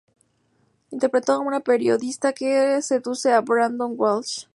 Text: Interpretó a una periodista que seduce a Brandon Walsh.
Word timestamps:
Interpretó 0.89 1.33
a 1.33 1.39
una 1.41 1.59
periodista 1.59 2.33
que 2.33 2.81
seduce 2.81 3.31
a 3.33 3.41
Brandon 3.41 3.93
Walsh. 3.95 4.47